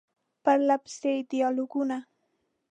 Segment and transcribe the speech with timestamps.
[0.43, 1.97] پرله پسې ډیالوګونه،